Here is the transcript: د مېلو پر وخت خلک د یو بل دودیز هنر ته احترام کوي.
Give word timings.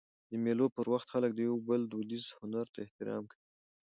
د 0.29 0.31
مېلو 0.43 0.65
پر 0.75 0.85
وخت 0.93 1.07
خلک 1.13 1.31
د 1.35 1.39
یو 1.47 1.55
بل 1.67 1.81
دودیز 1.91 2.25
هنر 2.39 2.65
ته 2.73 2.79
احترام 2.85 3.23
کوي. 3.31 3.41